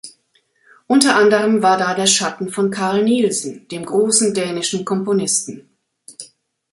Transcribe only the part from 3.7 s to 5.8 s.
großen dänischen Komponisten.